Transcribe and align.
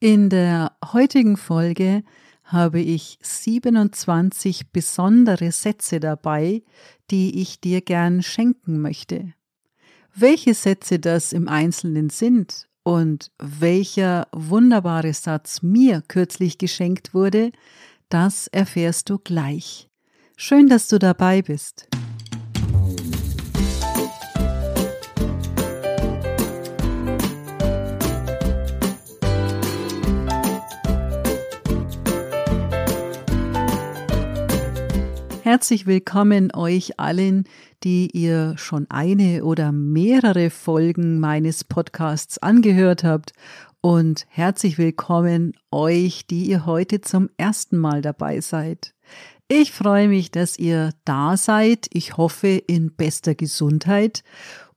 In 0.00 0.30
der 0.30 0.76
heutigen 0.92 1.36
Folge 1.36 2.04
habe 2.44 2.78
ich 2.78 3.18
27 3.20 4.70
besondere 4.70 5.50
Sätze 5.50 5.98
dabei, 5.98 6.62
die 7.10 7.42
ich 7.42 7.60
dir 7.60 7.80
gern 7.80 8.22
schenken 8.22 8.80
möchte. 8.80 9.34
Welche 10.14 10.54
Sätze 10.54 11.00
das 11.00 11.32
im 11.32 11.48
Einzelnen 11.48 12.10
sind 12.10 12.68
und 12.84 13.32
welcher 13.40 14.28
wunderbare 14.30 15.12
Satz 15.14 15.62
mir 15.62 16.00
kürzlich 16.06 16.58
geschenkt 16.58 17.12
wurde, 17.12 17.50
das 18.08 18.46
erfährst 18.46 19.10
du 19.10 19.18
gleich. 19.18 19.90
Schön, 20.36 20.68
dass 20.68 20.86
du 20.86 21.00
dabei 21.00 21.42
bist. 21.42 21.88
Herzlich 35.50 35.86
willkommen 35.86 36.54
euch 36.54 37.00
allen, 37.00 37.44
die 37.82 38.10
ihr 38.12 38.52
schon 38.58 38.84
eine 38.90 39.46
oder 39.46 39.72
mehrere 39.72 40.50
Folgen 40.50 41.20
meines 41.20 41.64
Podcasts 41.64 42.36
angehört 42.36 43.02
habt 43.02 43.32
und 43.80 44.26
herzlich 44.28 44.76
willkommen 44.76 45.54
euch, 45.70 46.26
die 46.26 46.44
ihr 46.44 46.66
heute 46.66 47.00
zum 47.00 47.30
ersten 47.38 47.78
Mal 47.78 48.02
dabei 48.02 48.42
seid. 48.42 48.92
Ich 49.48 49.72
freue 49.72 50.08
mich, 50.08 50.30
dass 50.30 50.58
ihr 50.58 50.90
da 51.06 51.38
seid. 51.38 51.86
Ich 51.94 52.18
hoffe 52.18 52.48
in 52.48 52.94
bester 52.94 53.34
Gesundheit 53.34 54.24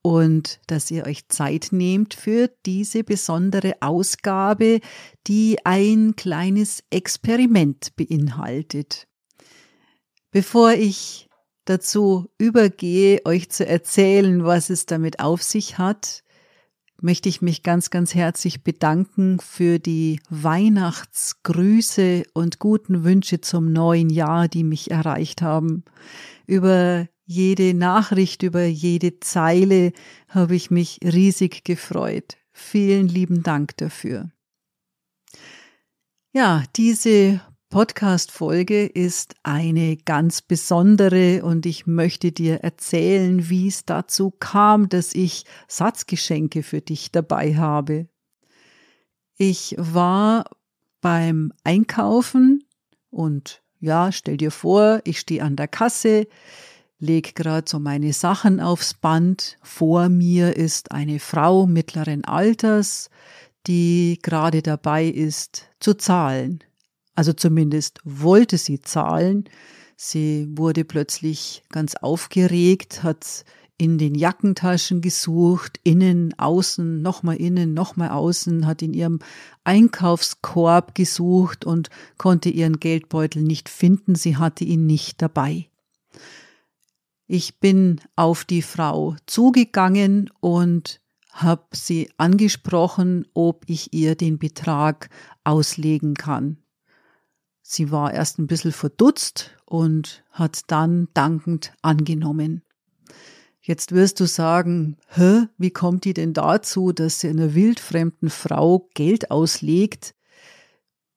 und 0.01 0.61
dass 0.67 0.89
ihr 0.89 1.05
euch 1.05 1.27
Zeit 1.27 1.67
nehmt 1.71 2.13
für 2.13 2.49
diese 2.65 3.03
besondere 3.03 3.73
Ausgabe, 3.81 4.79
die 5.27 5.57
ein 5.65 6.15
kleines 6.15 6.81
Experiment 6.91 7.93
beinhaltet. 7.97 9.09
Bevor 10.31 10.71
ich 10.71 11.29
dazu 11.65 12.29
übergehe, 12.37 13.21
euch 13.25 13.49
zu 13.49 13.65
erzählen, 13.67 14.45
was 14.45 14.69
es 14.69 14.85
damit 14.85 15.19
auf 15.19 15.43
sich 15.43 15.77
hat, 15.77 16.23
möchte 17.01 17.27
ich 17.27 17.41
mich 17.41 17.63
ganz, 17.63 17.89
ganz 17.89 18.15
herzlich 18.15 18.63
bedanken 18.63 19.39
für 19.39 19.79
die 19.79 20.21
Weihnachtsgrüße 20.29 22.23
und 22.33 22.59
guten 22.59 23.03
Wünsche 23.03 23.41
zum 23.41 23.73
neuen 23.73 24.09
Jahr, 24.09 24.47
die 24.47 24.63
mich 24.63 24.91
erreicht 24.91 25.41
haben. 25.41 25.83
Über 26.45 27.07
jede 27.25 27.73
Nachricht, 27.73 28.43
über 28.43 28.63
jede 28.63 29.19
Zeile 29.19 29.91
habe 30.29 30.55
ich 30.55 30.71
mich 30.71 30.99
riesig 31.03 31.63
gefreut. 31.63 32.37
Vielen 32.53 33.07
lieben 33.07 33.43
Dank 33.43 33.75
dafür. 33.77 34.31
Ja, 36.33 36.63
diese 36.75 37.41
Podcast-Folge 37.71 38.85
ist 38.85 39.33
eine 39.43 39.95
ganz 39.95 40.41
besondere 40.41 41.41
und 41.41 41.65
ich 41.65 41.87
möchte 41.87 42.33
dir 42.33 42.57
erzählen, 42.65 43.49
wie 43.49 43.69
es 43.69 43.85
dazu 43.85 44.29
kam, 44.29 44.89
dass 44.89 45.15
ich 45.15 45.45
Satzgeschenke 45.69 46.63
für 46.63 46.81
dich 46.81 47.13
dabei 47.13 47.55
habe. 47.55 48.09
Ich 49.37 49.73
war 49.77 50.43
beim 50.99 51.53
Einkaufen 51.63 52.65
und 53.09 53.63
ja, 53.79 54.11
stell 54.11 54.35
dir 54.35 54.51
vor, 54.51 54.99
ich 55.05 55.21
stehe 55.21 55.41
an 55.41 55.55
der 55.55 55.69
Kasse, 55.69 56.27
leg 56.99 57.35
gerade 57.35 57.69
so 57.69 57.79
meine 57.79 58.11
Sachen 58.11 58.59
aufs 58.59 58.93
Band. 58.93 59.57
Vor 59.63 60.09
mir 60.09 60.57
ist 60.57 60.91
eine 60.91 61.19
Frau 61.19 61.67
mittleren 61.67 62.25
Alters, 62.25 63.09
die 63.65 64.19
gerade 64.21 64.61
dabei 64.61 65.05
ist 65.05 65.69
zu 65.79 65.93
zahlen. 65.93 66.61
Also 67.15 67.33
zumindest 67.33 67.99
wollte 68.03 68.57
sie 68.57 68.81
zahlen. 68.81 69.45
Sie 69.95 70.47
wurde 70.51 70.85
plötzlich 70.85 71.63
ganz 71.69 71.95
aufgeregt, 71.95 73.03
hat 73.03 73.45
in 73.77 73.97
den 73.97 74.13
Jackentaschen 74.13 75.01
gesucht, 75.01 75.79
innen, 75.83 76.37
außen, 76.37 77.01
nochmal 77.01 77.37
innen, 77.37 77.73
nochmal 77.73 78.09
außen, 78.09 78.67
hat 78.67 78.83
in 78.83 78.93
ihrem 78.93 79.19
Einkaufskorb 79.63 80.93
gesucht 80.93 81.65
und 81.65 81.89
konnte 82.17 82.49
ihren 82.49 82.79
Geldbeutel 82.79 83.41
nicht 83.41 83.69
finden, 83.69 84.13
sie 84.13 84.37
hatte 84.37 84.63
ihn 84.63 84.85
nicht 84.85 85.19
dabei. 85.21 85.67
Ich 87.25 87.59
bin 87.59 88.01
auf 88.15 88.45
die 88.45 88.61
Frau 88.61 89.15
zugegangen 89.25 90.29
und 90.41 91.01
habe 91.31 91.65
sie 91.71 92.11
angesprochen, 92.17 93.25
ob 93.33 93.63
ich 93.67 93.93
ihr 93.93 94.15
den 94.15 94.37
Betrag 94.37 95.09
auslegen 95.43 96.13
kann. 96.13 96.57
Sie 97.61 97.91
war 97.91 98.13
erst 98.13 98.39
ein 98.39 98.47
bisschen 98.47 98.71
verdutzt 98.71 99.51
und 99.65 100.23
hat 100.31 100.61
dann 100.67 101.07
dankend 101.13 101.73
angenommen. 101.81 102.63
Jetzt 103.61 103.91
wirst 103.91 104.19
du 104.19 104.25
sagen, 104.25 104.97
hä, 105.09 105.43
wie 105.57 105.69
kommt 105.69 106.05
die 106.05 106.15
denn 106.15 106.33
dazu, 106.33 106.91
dass 106.91 107.19
sie 107.19 107.29
einer 107.29 107.53
wildfremden 107.53 108.31
Frau 108.31 108.89
Geld 108.95 109.29
auslegt? 109.29 110.15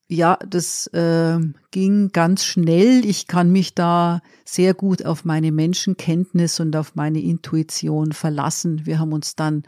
Ja, 0.07 0.39
das 0.47 0.87
äh, 0.89 1.39
ging 1.71 2.11
ganz 2.11 2.45
schnell. 2.45 3.07
Ich 3.07 3.27
kann 3.27 3.51
mich 3.51 3.75
da 3.75 4.21
sehr 4.45 4.75
gut 4.75 5.07
auf 5.07 5.25
meine 5.25 5.51
Menschenkenntnis 5.51 6.61
und 6.61 6.77
auf 6.77 6.95
meine 6.95 7.23
Intuition 7.23 8.13
verlassen. 8.13 8.85
Wir 8.85 8.99
haben 8.99 9.15
uns 9.15 9.35
dann 9.35 9.63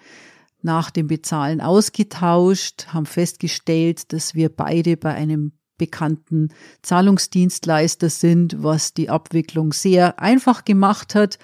nach 0.61 0.91
dem 0.91 1.07
Bezahlen 1.07 1.63
ausgetauscht, 1.63 2.89
haben 2.89 3.07
festgestellt, 3.07 4.13
dass 4.13 4.35
wir 4.35 4.51
beide 4.51 4.99
bei 4.99 5.15
einem 5.15 5.53
bekannten 5.79 6.51
Zahlungsdienstleister 6.83 8.11
sind, 8.11 8.63
was 8.63 8.95
die 8.95 9.11
Abwicklung 9.11 9.73
sehr 9.73 10.21
einfach 10.21 10.65
gemacht 10.65 11.15
hat. 11.15 11.39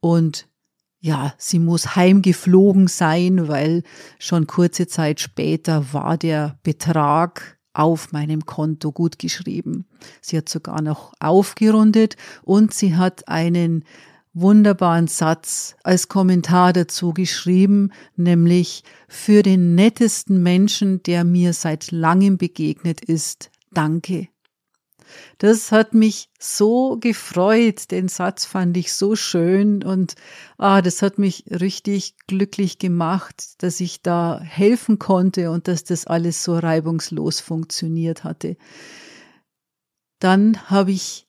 Und 0.00 0.48
ja, 1.00 1.34
sie 1.36 1.58
muss 1.58 1.96
heimgeflogen 1.96 2.86
sein, 2.86 3.48
weil 3.48 3.82
schon 4.18 4.46
kurze 4.46 4.86
Zeit 4.86 5.20
später 5.20 5.92
war 5.92 6.16
der 6.16 6.58
Betrag 6.62 7.58
auf 7.74 8.12
meinem 8.12 8.46
Konto 8.46 8.92
gut 8.92 9.18
geschrieben. 9.18 9.84
Sie 10.22 10.38
hat 10.38 10.48
sogar 10.48 10.80
noch 10.80 11.12
aufgerundet 11.20 12.16
und 12.42 12.72
sie 12.72 12.96
hat 12.96 13.28
einen 13.28 13.84
wunderbaren 14.32 15.06
Satz 15.06 15.76
als 15.82 16.08
Kommentar 16.08 16.72
dazu 16.72 17.12
geschrieben, 17.12 17.90
nämlich 18.16 18.82
für 19.08 19.42
den 19.42 19.74
nettesten 19.74 20.42
Menschen, 20.42 21.02
der 21.02 21.24
mir 21.24 21.52
seit 21.52 21.90
langem 21.92 22.36
begegnet 22.36 23.04
ist, 23.04 23.50
Danke. 23.74 24.28
Das 25.38 25.72
hat 25.72 25.94
mich 25.94 26.30
so 26.38 26.96
gefreut. 26.98 27.90
Den 27.90 28.08
Satz 28.08 28.44
fand 28.44 28.76
ich 28.76 28.92
so 28.92 29.16
schön 29.16 29.82
und 29.82 30.14
ah, 30.58 30.82
das 30.82 31.02
hat 31.02 31.18
mich 31.18 31.44
richtig 31.48 32.16
glücklich 32.26 32.78
gemacht, 32.78 33.62
dass 33.62 33.80
ich 33.80 34.02
da 34.02 34.40
helfen 34.40 34.98
konnte 34.98 35.50
und 35.50 35.68
dass 35.68 35.84
das 35.84 36.06
alles 36.06 36.42
so 36.42 36.56
reibungslos 36.58 37.40
funktioniert 37.40 38.24
hatte. 38.24 38.56
Dann 40.18 40.70
habe 40.70 40.92
ich 40.92 41.28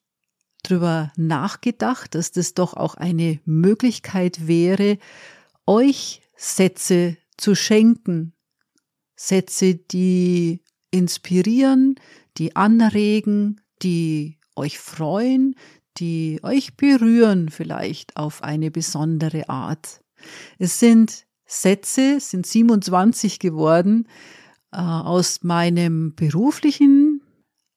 drüber 0.63 1.11
nachgedacht, 1.16 2.16
dass 2.16 2.31
das 2.31 2.53
doch 2.53 2.75
auch 2.75 2.95
eine 2.95 3.39
Möglichkeit 3.45 4.47
wäre, 4.47 4.97
euch 5.67 6.22
Sätze 6.35 7.17
zu 7.38 7.55
schenken. 7.55 8.34
Sätze, 9.16 9.75
die 9.75 10.61
inspirieren, 10.91 11.95
die 12.38 12.56
anregen, 12.56 13.62
die 13.81 14.38
euch 14.56 14.79
freuen, 14.79 15.56
die 15.97 16.40
euch 16.44 16.75
berühren 16.75 17.50
vielleicht 17.50 18.18
auf 18.18 18.44
eine 18.44 18.72
besondere 18.72 19.50
Art. 19.50 20.01
Es 20.57 20.79
sind 20.79 21.25
Sätze, 21.46 22.19
sind 22.19 22.46
27 22.46 23.40
geworden 23.40 24.07
äh, 24.72 24.78
aus 24.78 25.44
meinem 25.44 26.16
beruflichen 26.16 27.22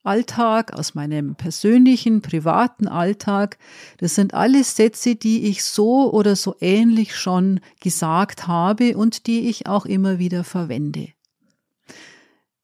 Alltag, 0.03 0.73
aus 0.73 0.95
meinem 0.95 1.35
persönlichen, 1.35 2.21
privaten 2.21 2.87
Alltag. 2.87 3.57
Das 3.97 4.15
sind 4.15 4.33
alles 4.33 4.75
Sätze, 4.75 5.15
die 5.15 5.45
ich 5.45 5.63
so 5.63 6.11
oder 6.11 6.35
so 6.35 6.55
ähnlich 6.61 7.15
schon 7.15 7.59
gesagt 7.79 8.47
habe 8.47 8.97
und 8.97 9.27
die 9.27 9.49
ich 9.49 9.67
auch 9.67 9.85
immer 9.85 10.17
wieder 10.17 10.43
verwende. 10.43 11.09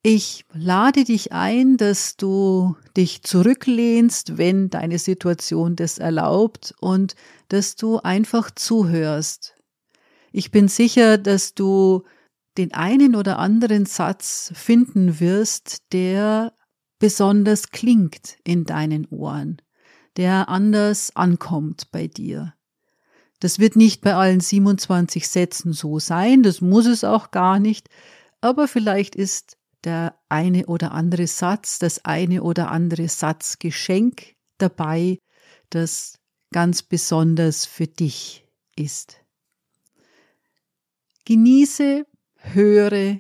Ich 0.08 0.46
lade 0.54 1.04
dich 1.04 1.32
ein, 1.32 1.78
dass 1.78 2.16
du 2.16 2.76
dich 2.96 3.24
zurücklehnst, 3.24 4.38
wenn 4.38 4.70
deine 4.70 5.00
Situation 5.00 5.76
das 5.76 5.98
erlaubt 5.98 6.76
und 6.80 7.16
dass 7.48 7.76
du 7.76 7.98
einfach 7.98 8.52
zuhörst. 8.52 9.56
Ich 10.32 10.52
bin 10.52 10.68
sicher, 10.68 11.18
dass 11.18 11.56
du 11.56 12.04
den 12.56 12.72
einen 12.76 13.16
oder 13.16 13.40
anderen 13.40 13.88
Satz 13.88 14.52
finden 14.54 15.20
wirst, 15.20 15.92
der 15.92 16.54
besonders 17.00 17.72
klingt 17.72 18.38
in 18.44 18.64
deinen 18.64 19.08
Ohren, 19.08 19.60
der 20.18 20.50
anders 20.50 21.16
ankommt 21.16 21.90
bei 21.92 22.06
dir. 22.06 22.54
Das 23.40 23.58
wird 23.58 23.76
nicht 23.76 24.02
bei 24.02 24.14
allen 24.14 24.40
27 24.40 25.28
Sätzen 25.28 25.74
so 25.74 25.98
sein, 25.98 26.44
das 26.44 26.62
muss 26.62 26.86
es 26.86 27.04
auch 27.04 27.32
gar 27.32 27.58
nicht, 27.58 27.90
aber 28.40 28.68
vielleicht 28.68 29.16
ist 29.16 29.55
der 29.86 30.20
eine 30.30 30.66
oder 30.66 30.92
andere 30.92 31.28
Satz, 31.28 31.80
das 31.80 32.04
eine 32.04 32.44
oder 32.44 32.72
andere 32.72 33.08
Satzgeschenk 33.08 34.36
dabei, 34.58 35.20
das 35.70 36.20
ganz 36.52 36.84
besonders 36.84 37.66
für 37.66 37.88
dich 37.88 38.48
ist. 38.76 39.22
Genieße, 41.26 42.06
höre, 42.36 43.20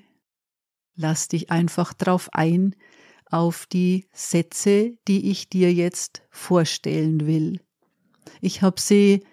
lass 0.95 1.27
dich 1.27 1.51
einfach 1.51 1.93
drauf 1.93 2.29
ein, 2.33 2.75
auf 3.25 3.65
die 3.65 4.07
Sätze, 4.13 4.97
die 5.07 5.31
ich 5.31 5.49
dir 5.49 5.73
jetzt 5.73 6.21
vorstellen 6.29 7.25
will. 7.25 7.59
Ich 8.41 8.61
habe 8.61 8.79
sie, 8.79 9.25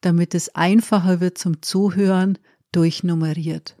damit 0.00 0.34
es 0.34 0.54
einfacher 0.54 1.20
wird 1.20 1.38
zum 1.38 1.62
Zuhören, 1.62 2.38
durchnummeriert. 2.72 3.77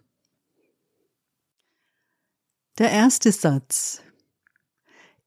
Der 2.78 2.92
erste 2.92 3.32
Satz. 3.32 4.02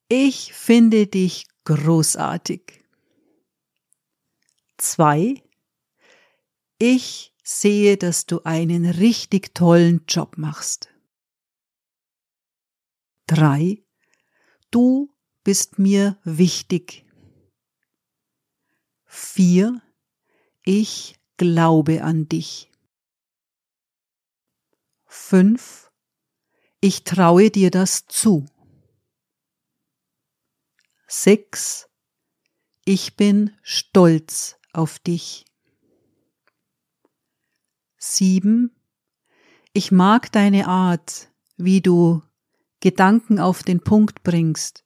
Ich 0.07 0.53
finde 0.53 1.07
dich 1.07 1.48
großartig. 1.65 2.86
Zwei. 4.77 5.44
Ich 6.80 7.36
sehe, 7.44 7.98
dass 7.98 8.25
du 8.25 8.42
einen 8.44 8.86
richtig 8.86 9.53
tollen 9.53 10.06
Job 10.07 10.38
machst. 10.38 10.94
Drei. 13.27 13.83
Du 14.71 15.13
bist 15.44 15.77
mir 15.77 16.18
wichtig. 16.24 17.06
Vier. 19.03 19.81
Ich 20.63 21.19
glaube 21.36 22.01
an 22.01 22.30
dich. 22.30 22.71
Fünf. 25.06 25.81
Ich 26.83 27.04
traue 27.04 27.51
dir 27.51 27.69
das 27.69 28.07
zu. 28.07 28.48
Sechs. 31.07 31.88
Ich 32.86 33.16
bin 33.16 33.56
stolz 33.62 34.57
auf 34.74 34.98
dich. 34.98 35.45
Sieben. 37.98 38.75
Ich 39.74 39.92
mag 39.92 40.31
deine 40.31 40.68
Art, 40.68 41.31
wie 41.56 41.81
du 41.81 42.24
Gedanken 42.80 43.39
auf 43.39 43.62
den 43.62 43.81
Punkt 43.81 44.24
bringst, 44.24 44.84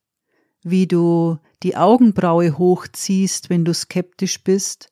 wie 0.64 0.88
du 0.88 1.40
die 1.64 1.78
Augenbraue 1.78 2.58
hochziehst, 2.58 3.50
wenn 3.50 3.64
du 3.64 3.74
skeptisch 3.74 4.44
bist, 4.44 4.92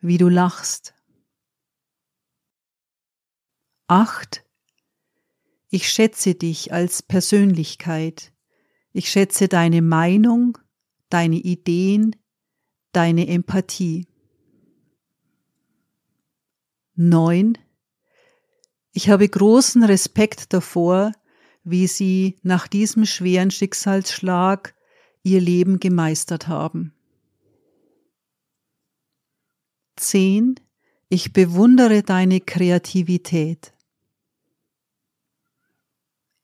wie 0.00 0.18
du 0.18 0.28
lachst. 0.28 0.92
Acht. 3.86 4.45
Ich 5.68 5.88
schätze 5.88 6.34
dich 6.34 6.72
als 6.72 7.02
Persönlichkeit. 7.02 8.32
Ich 8.92 9.10
schätze 9.10 9.48
deine 9.48 9.82
Meinung, 9.82 10.58
deine 11.10 11.36
Ideen, 11.36 12.16
deine 12.92 13.26
Empathie. 13.28 14.06
Neun. 16.94 17.58
Ich 18.92 19.10
habe 19.10 19.28
großen 19.28 19.82
Respekt 19.84 20.54
davor, 20.54 21.12
wie 21.64 21.86
sie 21.88 22.36
nach 22.42 22.68
diesem 22.68 23.04
schweren 23.04 23.50
Schicksalsschlag 23.50 24.74
ihr 25.22 25.40
Leben 25.40 25.80
gemeistert 25.80 26.48
haben. 26.48 26.94
Zehn. 29.96 30.54
Ich 31.08 31.32
bewundere 31.32 32.02
deine 32.02 32.40
Kreativität. 32.40 33.75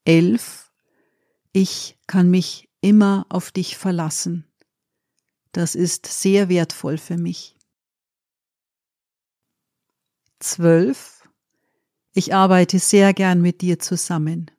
Elf. 0.04 0.72
Ich 1.52 1.98
kann 2.06 2.30
mich 2.30 2.68
immer 2.80 3.26
auf 3.28 3.50
dich 3.50 3.76
verlassen. 3.76 4.46
Das 5.52 5.74
ist 5.74 6.06
sehr 6.06 6.48
wertvoll 6.48 6.98
für 6.98 7.18
mich. 7.18 7.56
Zwölf. 10.40 11.28
Ich 12.14 12.34
arbeite 12.34 12.78
sehr 12.78 13.14
gern 13.14 13.40
mit 13.40 13.60
dir 13.60 13.78
zusammen. 13.78 14.50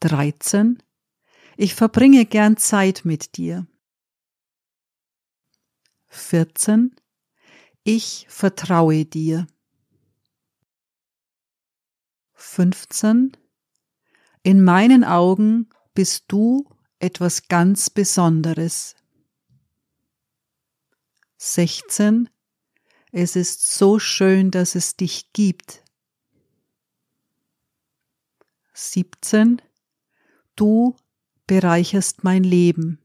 13. 0.00 0.82
Ich 1.56 1.74
verbringe 1.74 2.26
gern 2.26 2.56
Zeit 2.56 3.04
mit 3.04 3.36
dir. 3.36 3.66
14. 6.08 6.94
Ich 7.84 8.26
vertraue 8.28 9.04
dir. 9.04 9.46
15. 12.44 13.36
In 14.44 14.62
meinen 14.62 15.02
Augen 15.02 15.70
bist 15.92 16.26
du 16.28 16.68
etwas 17.00 17.48
ganz 17.48 17.90
Besonderes. 17.90 18.94
16. 21.38 22.28
Es 23.10 23.34
ist 23.34 23.72
so 23.72 23.98
schön, 23.98 24.50
dass 24.50 24.76
es 24.76 24.96
dich 24.96 25.32
gibt. 25.32 25.82
17. 28.74 29.60
Du 30.54 30.96
bereicherst 31.46 32.22
mein 32.22 32.44
Leben. 32.44 33.00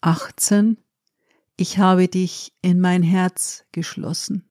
18. 0.00 0.78
Ich 1.56 1.76
habe 1.76 2.08
dich 2.08 2.54
in 2.62 2.80
mein 2.80 3.02
Herz 3.02 3.64
geschlossen. 3.72 4.49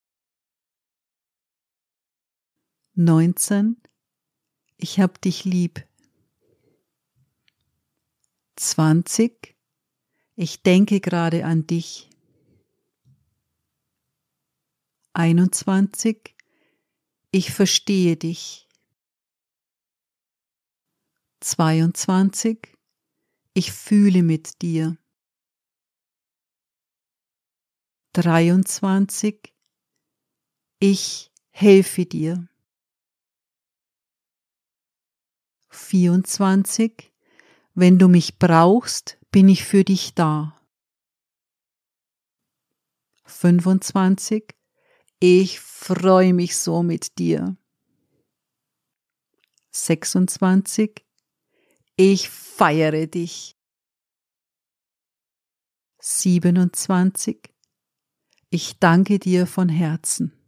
19. 3.01 3.81
Ich 4.75 4.99
hab 4.99 5.21
dich 5.21 5.45
lieb. 5.45 5.87
20. 8.57 9.55
Ich 10.35 10.63
denke 10.63 10.99
gerade 10.99 11.45
an 11.45 11.65
dich. 11.65 12.09
21. 15.13 16.35
Ich 17.31 17.53
verstehe 17.53 18.17
dich. 18.17 18.67
22. 21.39 22.67
Ich 23.53 23.71
fühle 23.71 24.23
mit 24.23 24.61
dir. 24.61 24.97
23. 28.11 29.53
Ich 30.81 31.31
helfe 31.51 32.05
dir. 32.05 32.48
24. 35.89 37.11
Wenn 37.73 37.97
du 37.97 38.09
mich 38.09 38.37
brauchst, 38.37 39.17
bin 39.31 39.49
ich 39.49 39.63
für 39.63 39.83
dich 39.83 40.13
da. 40.13 40.55
25. 43.25 44.55
Ich 45.19 45.59
freue 45.59 46.35
mich 46.35 46.57
so 46.57 46.83
mit 46.83 47.17
dir. 47.17 47.57
26. 49.71 51.03
Ich 51.95 52.29
feiere 52.29 53.07
dich. 53.07 53.57
27. 55.99 57.49
Ich 58.51 58.77
danke 58.77 59.17
dir 59.17 59.47
von 59.47 59.69
Herzen. 59.69 60.38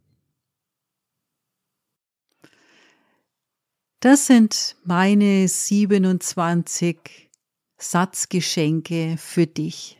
Das 4.02 4.26
sind 4.26 4.74
meine 4.82 5.46
27 5.46 7.30
Satzgeschenke 7.78 9.14
für 9.16 9.46
dich. 9.46 9.96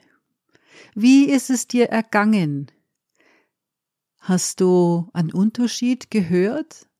Wie 0.97 1.27
ist 1.27 1.51
es 1.51 1.69
dir 1.69 1.89
ergangen? 1.89 2.73
Hast 4.19 4.61
du 4.61 5.09
einen 5.13 5.33
Unterschied 5.33 6.11
gehört? 6.11 6.91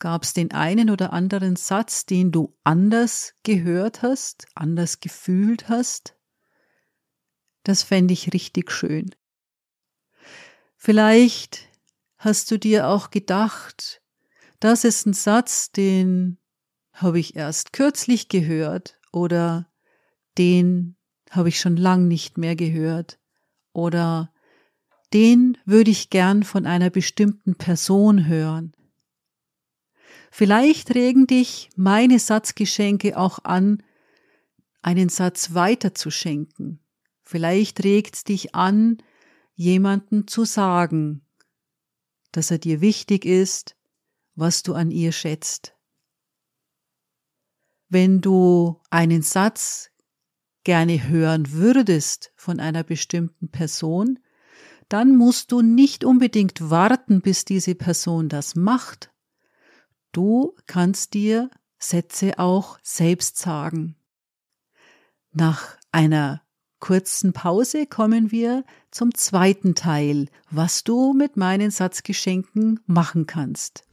Gab 0.00 0.24
es 0.24 0.32
den 0.32 0.50
einen 0.50 0.90
oder 0.90 1.12
anderen 1.12 1.54
Satz, 1.54 2.04
den 2.04 2.32
du 2.32 2.58
anders 2.64 3.36
gehört 3.44 4.02
hast, 4.02 4.46
anders 4.56 4.98
gefühlt 4.98 5.68
hast? 5.68 6.16
Das 7.62 7.84
fände 7.84 8.12
ich 8.12 8.32
richtig 8.32 8.72
schön. 8.72 9.14
Vielleicht 10.74 11.68
hast 12.16 12.50
du 12.50 12.58
dir 12.58 12.88
auch 12.88 13.10
gedacht, 13.10 13.99
das 14.60 14.84
ist 14.84 15.06
ein 15.06 15.14
Satz, 15.14 15.72
den 15.72 16.38
habe 16.92 17.18
ich 17.18 17.34
erst 17.34 17.72
kürzlich 17.72 18.28
gehört 18.28 18.98
oder 19.12 19.70
den 20.38 20.96
habe 21.30 21.48
ich 21.48 21.58
schon 21.58 21.76
lang 21.76 22.08
nicht 22.08 22.38
mehr 22.38 22.56
gehört 22.56 23.18
oder 23.72 24.32
den 25.12 25.56
würde 25.64 25.90
ich 25.90 26.10
gern 26.10 26.42
von 26.44 26.66
einer 26.66 26.90
bestimmten 26.90 27.56
Person 27.56 28.26
hören. 28.26 28.72
Vielleicht 30.30 30.94
regen 30.94 31.26
dich 31.26 31.70
meine 31.74 32.18
Satzgeschenke 32.18 33.18
auch 33.18 33.40
an, 33.42 33.82
einen 34.82 35.08
Satz 35.08 35.54
weiterzuschenken. 35.54 36.80
Vielleicht 37.22 37.82
regt 37.82 38.28
dich 38.28 38.54
an, 38.54 38.98
jemanden 39.54 40.26
zu 40.26 40.44
sagen, 40.44 41.26
dass 42.32 42.50
er 42.50 42.58
dir 42.58 42.80
wichtig 42.80 43.24
ist 43.24 43.76
was 44.34 44.62
du 44.62 44.74
an 44.74 44.90
ihr 44.90 45.12
schätzt. 45.12 45.74
Wenn 47.88 48.20
du 48.20 48.80
einen 48.90 49.22
Satz 49.22 49.90
gerne 50.64 51.08
hören 51.08 51.52
würdest 51.52 52.32
von 52.36 52.60
einer 52.60 52.84
bestimmten 52.84 53.48
Person, 53.48 54.18
dann 54.88 55.16
musst 55.16 55.52
du 55.52 55.62
nicht 55.62 56.04
unbedingt 56.04 56.70
warten, 56.70 57.20
bis 57.20 57.44
diese 57.44 57.74
Person 57.74 58.28
das 58.28 58.56
macht. 58.56 59.12
Du 60.12 60.56
kannst 60.66 61.14
dir 61.14 61.50
Sätze 61.78 62.38
auch 62.38 62.78
selbst 62.82 63.38
sagen. 63.38 63.96
Nach 65.32 65.76
einer 65.92 66.42
kurzen 66.80 67.32
Pause 67.32 67.86
kommen 67.86 68.32
wir 68.32 68.64
zum 68.90 69.14
zweiten 69.14 69.74
Teil, 69.74 70.26
was 70.50 70.82
du 70.82 71.12
mit 71.12 71.36
meinen 71.36 71.70
Satzgeschenken 71.70 72.80
machen 72.86 73.26
kannst. 73.26 73.84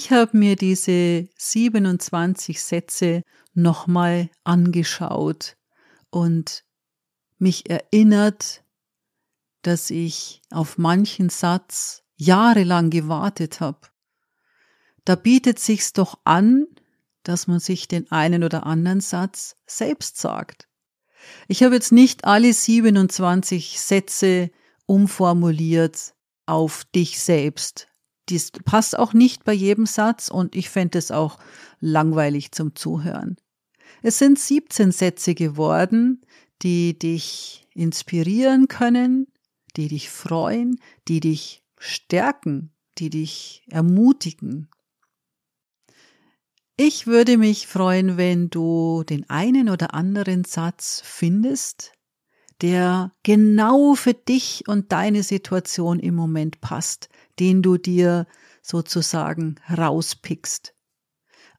Ich 0.00 0.12
habe 0.12 0.38
mir 0.38 0.54
diese 0.54 1.28
27 1.38 2.62
Sätze 2.62 3.24
nochmal 3.52 4.30
angeschaut 4.44 5.56
und 6.10 6.64
mich 7.38 7.68
erinnert, 7.68 8.62
dass 9.62 9.90
ich 9.90 10.40
auf 10.52 10.78
manchen 10.78 11.30
Satz 11.30 12.04
jahrelang 12.14 12.90
gewartet 12.90 13.58
habe. 13.58 13.88
Da 15.04 15.16
bietet 15.16 15.58
sich's 15.58 15.94
doch 15.94 16.20
an, 16.22 16.68
dass 17.24 17.48
man 17.48 17.58
sich 17.58 17.88
den 17.88 18.08
einen 18.12 18.44
oder 18.44 18.66
anderen 18.66 19.00
Satz 19.00 19.56
selbst 19.66 20.16
sagt. 20.16 20.68
Ich 21.48 21.64
habe 21.64 21.74
jetzt 21.74 21.90
nicht 21.90 22.24
alle 22.24 22.52
27 22.52 23.80
Sätze 23.80 24.52
umformuliert 24.86 26.14
auf 26.46 26.84
dich 26.84 27.18
selbst. 27.18 27.87
Dies 28.28 28.50
passt 28.50 28.98
auch 28.98 29.12
nicht 29.12 29.44
bei 29.44 29.52
jedem 29.52 29.86
Satz 29.86 30.28
und 30.28 30.54
ich 30.54 30.68
fände 30.68 30.98
es 30.98 31.10
auch 31.10 31.38
langweilig 31.80 32.52
zum 32.52 32.74
Zuhören. 32.74 33.36
Es 34.02 34.18
sind 34.18 34.38
17 34.38 34.92
Sätze 34.92 35.34
geworden, 35.34 36.22
die 36.62 36.98
dich 36.98 37.66
inspirieren 37.74 38.68
können, 38.68 39.26
die 39.76 39.88
dich 39.88 40.10
freuen, 40.10 40.80
die 41.06 41.20
dich 41.20 41.62
stärken, 41.78 42.72
die 42.98 43.10
dich 43.10 43.64
ermutigen. 43.70 44.68
Ich 46.76 47.06
würde 47.06 47.38
mich 47.38 47.66
freuen, 47.66 48.16
wenn 48.16 48.50
du 48.50 49.02
den 49.02 49.28
einen 49.28 49.68
oder 49.68 49.94
anderen 49.94 50.44
Satz 50.44 51.02
findest, 51.04 51.92
der 52.60 53.12
genau 53.22 53.94
für 53.94 54.14
dich 54.14 54.64
und 54.66 54.92
deine 54.92 55.22
Situation 55.22 56.00
im 56.00 56.14
Moment 56.14 56.60
passt, 56.60 57.08
den 57.38 57.62
du 57.62 57.76
dir 57.76 58.26
sozusagen 58.62 59.56
rauspickst. 59.68 60.74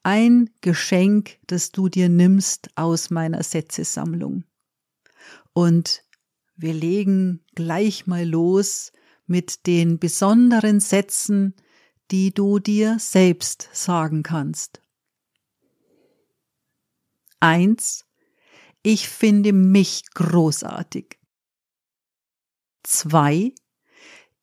Ein 0.03 0.49
Geschenk, 0.61 1.37
das 1.47 1.71
du 1.71 1.89
dir 1.89 2.09
nimmst 2.09 2.69
aus 2.75 3.09
meiner 3.09 3.43
Sätzesammlung. 3.43 4.43
Und 5.53 6.03
wir 6.55 6.73
legen 6.73 7.45
gleich 7.55 8.07
mal 8.07 8.25
los 8.25 8.91
mit 9.25 9.67
den 9.67 9.99
besonderen 9.99 10.79
Sätzen, 10.79 11.53
die 12.11 12.33
du 12.33 12.59
dir 12.59 12.97
selbst 12.99 13.69
sagen 13.71 14.23
kannst. 14.23 14.81
Eins, 17.39 18.05
ich 18.83 19.09
finde 19.09 19.53
mich 19.53 20.03
großartig. 20.13 21.19
Zwei, 22.83 23.53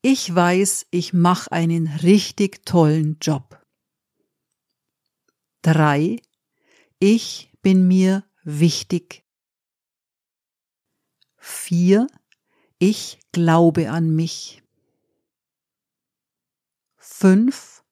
ich 0.01 0.33
weiß, 0.33 0.87
ich 0.91 1.13
mache 1.13 1.51
einen 1.51 1.87
richtig 1.87 2.65
tollen 2.65 3.17
Job. 3.19 3.65
Drei, 5.61 6.21
ich 6.99 7.51
bin 7.61 7.87
mir 7.87 8.23
wichtig. 8.43 9.25
Vier, 11.37 12.07
ich 12.79 13.19
glaube 13.31 13.89
an 13.89 14.15
mich. 14.15 14.63
Fünf, 16.97 17.83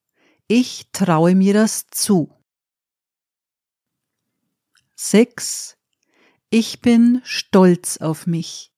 ich 0.48 0.92
traue 0.92 1.34
mir 1.36 1.54
das 1.54 1.88
zu. 1.88 2.32
Sechs, 4.96 5.78
ich 6.58 6.80
bin 6.80 7.20
stolz 7.26 7.98
auf 7.98 8.28
mich. 8.28 8.72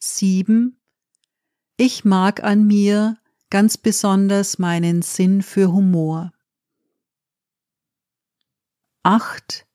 Sieben, 0.00 0.80
ich 1.76 2.04
mag 2.04 2.42
an 2.42 2.66
mir 2.66 3.16
ganz 3.48 3.78
besonders 3.78 4.58
meinen 4.58 5.02
Sinn 5.02 5.42
für 5.42 5.72
Humor. 5.72 6.32
Acht, 9.04 9.68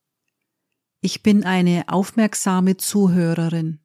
ich 1.00 1.24
bin 1.24 1.46
eine 1.46 1.88
aufmerksame 1.88 2.76
Zuhörerin, 2.76 3.80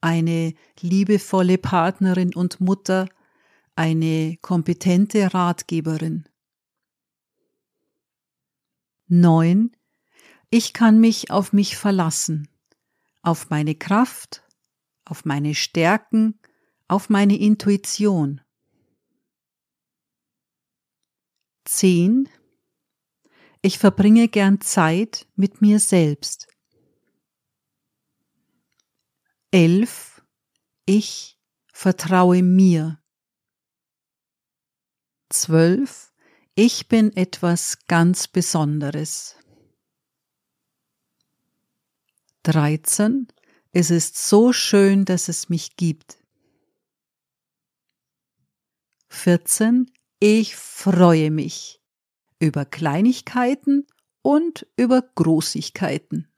eine 0.00 0.54
liebevolle 0.80 1.58
Partnerin 1.58 2.34
und 2.34 2.58
Mutter, 2.58 3.06
eine 3.76 4.38
kompetente 4.40 5.34
Ratgeberin. 5.34 6.26
9. 9.08 9.76
Ich 10.52 10.72
kann 10.72 10.98
mich 10.98 11.30
auf 11.30 11.52
mich 11.52 11.76
verlassen, 11.76 12.48
auf 13.22 13.50
meine 13.50 13.76
Kraft, 13.76 14.42
auf 15.04 15.24
meine 15.24 15.54
Stärken, 15.54 16.40
auf 16.88 17.08
meine 17.08 17.38
Intuition. 17.38 18.40
10. 21.66 22.28
Ich 23.62 23.78
verbringe 23.78 24.26
gern 24.26 24.60
Zeit 24.60 25.28
mit 25.36 25.60
mir 25.60 25.78
selbst. 25.78 26.48
11. 29.52 30.20
Ich 30.84 31.38
vertraue 31.72 32.42
mir. 32.42 33.00
12. 35.28 36.12
Ich 36.56 36.88
bin 36.88 37.16
etwas 37.16 37.86
ganz 37.86 38.26
Besonderes. 38.26 39.36
13. 42.42 43.28
Es 43.72 43.90
ist 43.90 44.16
so 44.16 44.52
schön, 44.52 45.04
dass 45.04 45.28
es 45.28 45.48
mich 45.48 45.76
gibt. 45.76 46.18
14. 49.08 49.90
Ich 50.18 50.56
freue 50.56 51.30
mich 51.30 51.80
über 52.38 52.64
Kleinigkeiten 52.64 53.86
und 54.22 54.66
über 54.76 55.02
Großigkeiten. 55.02 56.28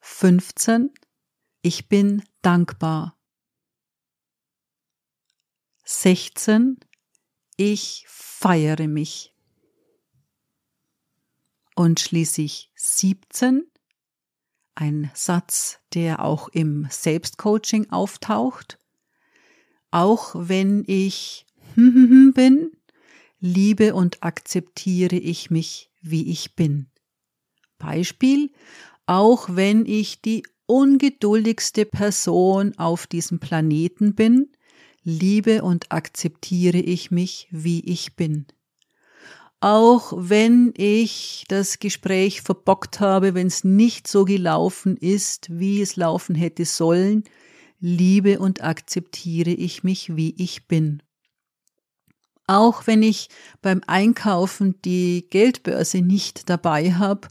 15. 0.00 0.92
Ich 1.62 1.88
bin 1.88 2.22
dankbar. 2.42 3.18
16. 5.84 6.78
Ich 7.56 8.04
feiere 8.08 8.88
mich. 8.88 9.35
Und 11.76 12.00
schließlich 12.00 12.72
17. 12.74 13.66
Ein 14.74 15.10
Satz, 15.14 15.78
der 15.92 16.24
auch 16.24 16.48
im 16.48 16.86
Selbstcoaching 16.90 17.90
auftaucht. 17.90 18.78
Auch 19.90 20.34
wenn 20.34 20.84
ich 20.86 21.44
bin, 21.74 22.72
liebe 23.40 23.94
und 23.94 24.22
akzeptiere 24.22 25.16
ich 25.16 25.50
mich, 25.50 25.90
wie 26.00 26.30
ich 26.30 26.56
bin. 26.56 26.86
Beispiel, 27.76 28.50
auch 29.04 29.50
wenn 29.52 29.84
ich 29.84 30.22
die 30.22 30.44
ungeduldigste 30.64 31.84
Person 31.84 32.72
auf 32.78 33.06
diesem 33.06 33.38
Planeten 33.38 34.14
bin, 34.14 34.50
liebe 35.02 35.62
und 35.62 35.92
akzeptiere 35.92 36.78
ich 36.78 37.10
mich, 37.10 37.48
wie 37.50 37.80
ich 37.80 38.16
bin. 38.16 38.46
Auch 39.60 40.12
wenn 40.16 40.74
ich 40.76 41.44
das 41.48 41.78
Gespräch 41.78 42.42
verbockt 42.42 43.00
habe, 43.00 43.34
wenn 43.34 43.46
es 43.46 43.64
nicht 43.64 44.06
so 44.06 44.24
gelaufen 44.24 44.96
ist, 44.96 45.48
wie 45.50 45.80
es 45.80 45.96
laufen 45.96 46.34
hätte 46.34 46.66
sollen, 46.66 47.24
liebe 47.80 48.38
und 48.38 48.62
akzeptiere 48.62 49.50
ich 49.50 49.82
mich, 49.82 50.14
wie 50.14 50.34
ich 50.36 50.68
bin. 50.68 51.02
Auch 52.46 52.86
wenn 52.86 53.02
ich 53.02 53.28
beim 53.62 53.82
Einkaufen 53.86 54.80
die 54.84 55.26
Geldbörse 55.30 56.00
nicht 56.00 56.48
dabei 56.48 56.92
habe 56.92 57.28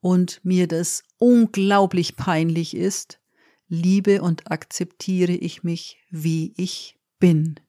und 0.00 0.40
mir 0.44 0.66
das 0.66 1.04
unglaublich 1.18 2.16
peinlich 2.16 2.74
ist, 2.74 3.20
liebe 3.68 4.22
und 4.22 4.50
akzeptiere 4.50 5.32
ich 5.32 5.62
mich, 5.62 5.98
wie 6.10 6.52
ich 6.56 6.98
bin. 7.18 7.60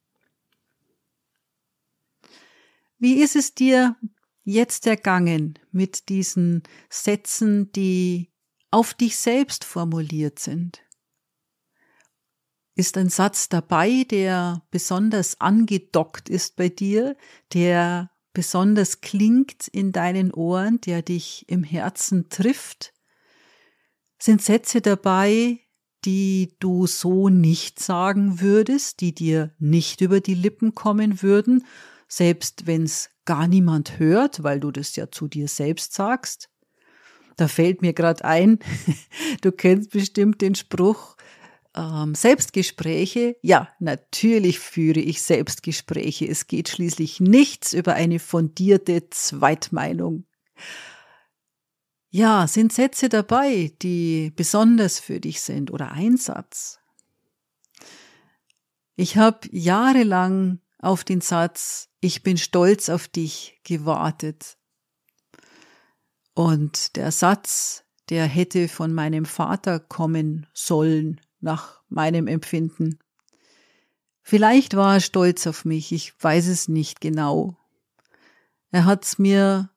Wie 2.99 3.21
ist 3.21 3.35
es 3.35 3.53
dir 3.53 3.95
jetzt 4.43 4.87
ergangen 4.87 5.59
mit 5.71 6.09
diesen 6.09 6.63
Sätzen, 6.89 7.71
die 7.73 8.31
auf 8.71 8.93
dich 8.93 9.17
selbst 9.17 9.63
formuliert 9.63 10.39
sind? 10.39 10.81
Ist 12.73 12.97
ein 12.97 13.09
Satz 13.09 13.49
dabei, 13.49 14.05
der 14.09 14.63
besonders 14.71 15.39
angedockt 15.41 16.29
ist 16.29 16.55
bei 16.55 16.69
dir, 16.69 17.15
der 17.53 18.11
besonders 18.33 19.01
klingt 19.01 19.67
in 19.67 19.91
deinen 19.91 20.31
Ohren, 20.31 20.79
der 20.81 21.01
dich 21.01 21.45
im 21.49 21.63
Herzen 21.63 22.29
trifft? 22.29 22.93
Sind 24.19 24.41
Sätze 24.41 24.81
dabei, 24.81 25.59
die 26.05 26.55
du 26.59 26.87
so 26.87 27.29
nicht 27.29 27.79
sagen 27.79 28.39
würdest, 28.39 29.01
die 29.01 29.13
dir 29.13 29.55
nicht 29.59 30.01
über 30.01 30.19
die 30.19 30.35
Lippen 30.35 30.75
kommen 30.75 31.21
würden, 31.21 31.65
selbst 32.07 32.67
wenn 32.67 32.83
es 32.83 33.09
gar 33.25 33.47
niemand 33.47 33.99
hört, 33.99 34.43
weil 34.43 34.59
du 34.59 34.71
das 34.71 34.95
ja 34.95 35.11
zu 35.11 35.27
dir 35.27 35.47
selbst 35.47 35.93
sagst? 35.93 36.49
Da 37.35 37.47
fällt 37.47 37.81
mir 37.81 37.93
gerade 37.93 38.25
ein, 38.25 38.59
du 39.41 39.51
kennst 39.51 39.91
bestimmt 39.91 40.41
den 40.41 40.55
Spruch, 40.55 41.17
ähm, 41.75 42.15
Selbstgespräche, 42.15 43.37
ja, 43.41 43.69
natürlich 43.79 44.59
führe 44.59 44.99
ich 44.99 45.21
Selbstgespräche. 45.21 46.27
Es 46.27 46.47
geht 46.47 46.69
schließlich 46.69 47.19
nichts 47.19 47.73
über 47.73 47.93
eine 47.93 48.19
fundierte 48.19 49.09
Zweitmeinung. 49.09 50.25
Ja, 52.09 52.47
sind 52.47 52.73
Sätze 52.73 53.09
dabei, 53.09 53.73
die 53.81 54.31
besonders 54.35 54.99
für 54.99 55.19
dich 55.19 55.41
sind 55.41 55.71
oder 55.71 55.91
ein 55.91 56.17
Satz? 56.17 56.79
Ich 58.95 59.17
habe 59.17 59.47
jahrelang 59.51 60.59
auf 60.79 61.03
den 61.03 61.21
Satz 61.21 61.89
Ich 61.99 62.23
bin 62.23 62.37
stolz 62.37 62.89
auf 62.89 63.07
dich 63.07 63.59
gewartet. 63.63 64.57
Und 66.33 66.95
der 66.95 67.11
Satz, 67.11 67.83
der 68.09 68.25
hätte 68.25 68.67
von 68.67 68.93
meinem 68.93 69.25
Vater 69.25 69.79
kommen 69.79 70.47
sollen, 70.53 71.19
nach 71.39 71.81
meinem 71.89 72.27
Empfinden. 72.27 72.99
Vielleicht 74.21 74.75
war 74.75 74.95
er 74.95 74.99
stolz 74.99 75.47
auf 75.47 75.65
mich, 75.65 75.91
ich 75.91 76.13
weiß 76.21 76.47
es 76.47 76.67
nicht 76.67 77.01
genau. 77.01 77.57
Er 78.71 78.85
hat's 78.85 79.17
mir 79.17 79.69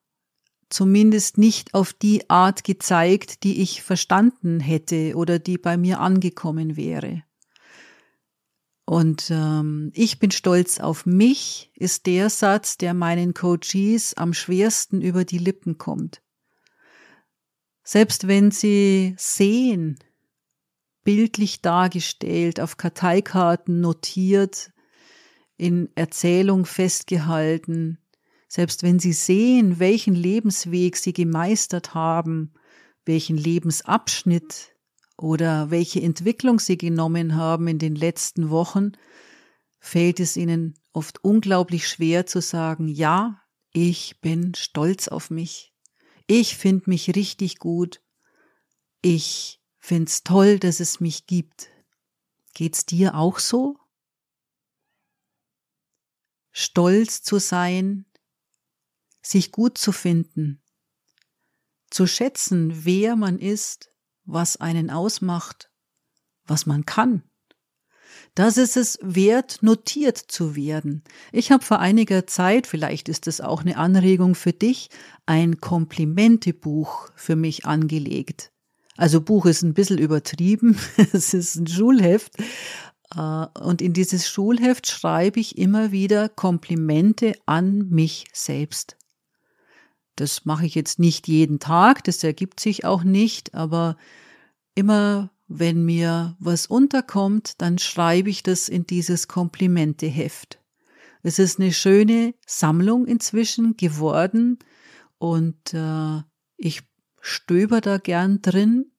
zumindest 0.69 1.39
nicht 1.39 1.75
auf 1.75 1.93
die 1.93 2.29
Art 2.31 2.65
gezeigt, 2.65 3.43
die 3.45 3.63
ich 3.63 3.83
verstanden 3.83 4.61
hätte 4.61 5.15
oder 5.17 5.39
die 5.39 5.59
bei 5.59 5.77
mir 5.77 6.01
angekommen 6.01 6.77
wäre. 6.77 7.23
Und 8.91 9.31
ähm, 9.31 9.93
ich 9.95 10.19
bin 10.19 10.33
stolz 10.33 10.81
auf 10.81 11.07
mich, 11.07 11.71
ist 11.77 12.07
der 12.07 12.29
Satz, 12.29 12.77
der 12.77 12.93
meinen 12.93 13.35
Coaches 13.35 14.15
am 14.15 14.35
schwersten 14.35 15.01
über 15.01 15.25
die 15.25 15.39
Lippen 15.39 15.79
kommt. 15.79 16.23
Selbst 17.85 18.27
wenn 18.27 18.51
sie 18.51 19.15
sehen, 19.17 20.01
bildlich 21.05 21.63
dargestellt, 21.63 22.59
auf 22.59 22.79
Karteikarten 22.79 23.81
notiert, 23.81 24.73
in 25.57 25.89
Erzählung 25.95 26.67
festgehalten, 26.67 27.99
selbst 28.49 28.83
wenn 28.83 28.99
sie 28.99 29.13
sehen, 29.13 29.79
welchen 29.79 30.17
Lebensweg 30.17 30.97
sie 30.97 31.13
gemeistert 31.13 31.95
haben, 31.95 32.55
welchen 33.05 33.37
Lebensabschnitt 33.37 34.75
oder 35.21 35.71
welche 35.71 36.01
Entwicklung 36.01 36.59
sie 36.59 36.79
genommen 36.79 37.37
haben 37.37 37.69
in 37.69 37.79
den 37.79 37.95
letzten 37.95 38.51
Wochen, 38.51 38.93
fällt 39.79 40.21
es 40.21 40.37
ihnen 40.37 40.75
oft 40.93 41.25
unglaublich 41.25 41.89
schwer 41.89 42.27
zu 42.27 42.41
sagen, 42.41 42.89
ja, 42.89 43.43
ich 43.73 44.21
bin 44.21 44.55
stolz 44.55 45.09
auf 45.09 45.31
mich. 45.31 45.73
Ich 46.27 46.57
finde 46.57 46.91
mich 46.91 47.15
richtig 47.15 47.59
gut. 47.59 48.01
Ich 49.03 49.61
Find's 49.81 50.23
toll, 50.23 50.59
dass 50.59 50.79
es 50.79 51.01
mich 51.01 51.27
gibt. 51.27 51.71
Geht's 52.53 52.85
dir 52.85 53.15
auch 53.15 53.39
so? 53.39 53.79
Stolz 56.53 57.23
zu 57.23 57.39
sein, 57.39 58.05
sich 59.23 59.53
gut 59.53 59.79
zu 59.79 59.93
finden, 59.93 60.63
zu 61.91 62.07
schätzen, 62.07 62.85
wer 62.85 63.17
man 63.17 63.39
ist, 63.39 63.90
was 64.33 64.57
einen 64.57 64.91
ausmacht, 64.91 65.71
was 66.47 66.67
man 66.67 66.87
kann. 66.87 67.23
Das 68.35 68.57
ist 68.57 68.77
es 68.77 68.99
wert, 69.03 69.63
notiert 69.63 70.17
zu 70.17 70.55
werden. 70.55 71.03
Ich 71.33 71.51
habe 71.51 71.65
vor 71.65 71.81
einiger 71.81 72.27
Zeit, 72.27 72.67
vielleicht 72.67 73.09
ist 73.09 73.27
es 73.27 73.41
auch 73.41 73.63
eine 73.63 73.77
Anregung 73.77 74.35
für 74.35 74.53
dich, 74.53 74.91
ein 75.27 75.61
Komplimentebuch 75.61 77.11
für 77.17 77.37
mich 77.37 77.67
angelegt. 77.67 78.53
Also 78.97 79.21
Buch 79.21 79.47
ist 79.47 79.63
ein 79.63 79.75
bisschen 79.75 79.99
übertrieben. 79.99 80.79
es 81.13 81.35
ist 81.35 81.57
ein 81.57 81.67
Schulheft. 81.67 82.35
Äh, 83.17 83.47
und 83.59 83.83
in 83.83 83.93
dieses 83.93 84.29
Schulheft 84.29 84.87
schreibe 84.87 85.41
ich 85.41 85.59
immer 85.59 85.91
wieder 85.91 86.29
Komplimente 86.29 87.35
an 87.47 87.89
mich 87.89 88.27
selbst. 88.33 88.97
Das 90.21 90.45
mache 90.45 90.67
ich 90.67 90.75
jetzt 90.75 90.99
nicht 90.99 91.29
jeden 91.29 91.61
Tag, 91.61 92.05
das 92.05 92.23
ergibt 92.23 92.61
sich 92.61 92.85
auch 92.85 93.05
nicht, 93.05 93.55
aber 93.55 93.97
immer 94.75 95.31
wenn 95.49 95.83
mir 95.85 96.37
was 96.39 96.67
unterkommt, 96.67 97.55
dann 97.57 97.79
schreibe 97.79 98.29
ich 98.29 98.43
das 98.43 98.69
in 98.69 98.87
dieses 98.87 99.29
Komplimenteheft. 99.29 100.61
Es 101.23 101.39
ist 101.39 101.59
eine 101.59 101.73
schöne 101.73 102.35
Sammlung 102.47 103.07
inzwischen 103.07 103.79
geworden 103.79 104.59
und 105.17 105.73
äh, 105.73 106.23
ich 106.59 106.83
stöber 107.23 107.81
da 107.81 107.97
gern 107.97 108.43
drin. 108.43 108.93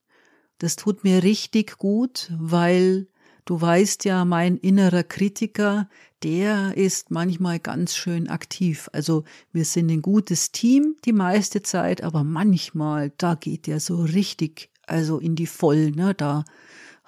Das 0.58 0.76
tut 0.76 1.04
mir 1.04 1.22
richtig 1.22 1.78
gut, 1.78 2.32
weil 2.38 3.08
du 3.46 3.60
weißt 3.60 4.06
ja, 4.06 4.26
mein 4.26 4.58
innerer 4.58 5.04
Kritiker, 5.04 5.90
der 6.24 6.78
ist 6.78 7.12
manchmal 7.12 7.60
ganz 7.60 7.96
schön 7.96 8.30
aktiv. 8.30 8.90
Also 8.94 9.24
wir 9.52 9.66
sind 9.66 9.90
ein 9.90 10.02
gutes 10.02 10.52
Team 10.52 10.96
die 11.06 11.14
meiste 11.14 11.64
Zeit, 11.64 12.04
aber 12.04 12.24
manchmal, 12.24 13.12
da 13.18 13.36
geht 13.36 13.68
der 13.68 13.80
so 13.80 14.02
richtig, 14.02 14.70
also 14.86 15.20
in 15.20 15.36
die 15.36 15.48
Voll, 15.48 15.92
ne? 15.92 16.14
da 16.14 16.46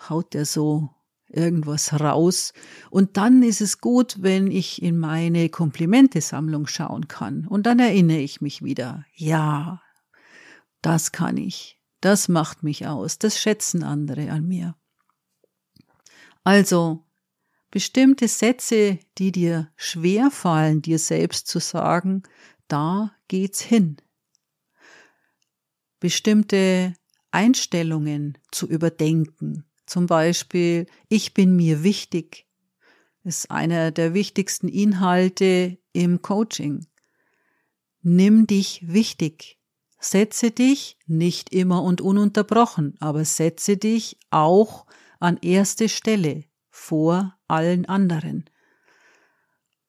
haut 0.10 0.34
der 0.34 0.46
so 0.46 0.90
irgendwas 1.30 2.00
raus. 2.00 2.54
Und 2.90 3.18
dann 3.18 3.44
ist 3.44 3.62
es 3.62 3.80
gut, 3.80 4.18
wenn 4.22 4.50
ich 4.52 4.82
in 4.82 4.98
meine 4.98 5.50
Komplimentesammlung 5.50 6.68
schauen 6.68 7.08
kann. 7.08 7.48
Und 7.48 7.66
dann 7.66 7.80
erinnere 7.80 8.20
ich 8.20 8.42
mich 8.42 8.64
wieder, 8.64 9.06
ja, 9.16 9.82
das 10.82 11.12
kann 11.12 11.38
ich, 11.38 11.80
das 12.02 12.28
macht 12.28 12.64
mich 12.64 12.88
aus, 12.88 13.18
das 13.18 13.40
schätzen 13.40 13.84
andere 13.84 14.30
an 14.32 14.48
mir. 14.48 14.76
Also, 16.44 17.06
bestimmte 17.72 18.28
Sätze, 18.28 19.00
die 19.18 19.32
dir 19.32 19.72
schwer 19.76 20.30
fallen, 20.30 20.82
dir 20.82 21.00
selbst 21.00 21.48
zu 21.48 21.60
sagen, 21.60 22.24
da 22.68 23.16
geht's 23.28 23.62
hin. 23.62 23.98
Bestimmte 26.00 26.94
Einstellungen 27.32 28.38
zu 28.52 28.68
überdenken, 28.68 29.66
zum 29.86 30.08
Beispiel, 30.08 30.88
ich 31.08 31.34
bin 31.34 31.56
mir 31.56 31.84
wichtig, 31.84 32.46
ist 33.24 33.52
einer 33.52 33.92
der 33.92 34.14
wichtigsten 34.14 34.68
Inhalte 34.68 35.78
im 35.94 36.22
Coaching. 36.22 36.88
Nimm 38.02 38.48
dich 38.48 38.82
wichtig. 38.86 39.60
Setze 40.00 40.52
dich 40.52 40.98
nicht 41.06 41.54
immer 41.54 41.82
und 41.84 42.02
ununterbrochen, 42.02 42.96
aber 43.00 43.24
setze 43.24 43.78
dich 43.78 44.18
auch 44.30 44.86
an 45.24 45.38
erste 45.42 45.88
Stelle 45.88 46.44
vor 46.70 47.38
allen 47.48 47.86
anderen. 47.86 48.46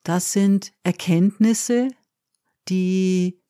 Das 0.04 0.32
sind 0.32 0.72
Erkenntnisse, 0.84 1.88
die 2.68 3.42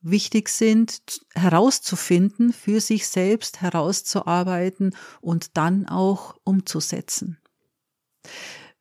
wichtig 0.00 0.48
sind 0.48 1.20
herauszufinden, 1.34 2.52
für 2.52 2.80
sich 2.80 3.06
selbst 3.06 3.60
herauszuarbeiten 3.60 4.96
und 5.20 5.56
dann 5.58 5.86
auch 5.86 6.36
umzusetzen. 6.44 7.38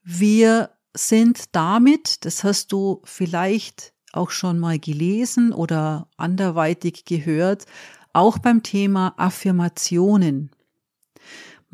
Wir 0.02 0.70
sind 0.96 1.56
damit, 1.56 2.24
das 2.24 2.46
hast 2.46 2.72
du 2.72 3.02
vielleicht 3.04 3.94
auch 4.13 4.30
schon 4.30 4.60
mal 4.60 4.80
gelesen 4.80 5.52
oder 5.52 6.08
anderweitig 6.15 7.04
gehört, 7.04 7.65
auch 8.13 8.38
beim 8.38 8.63
Thema 8.63 9.13
Affirmationen. 9.18 10.55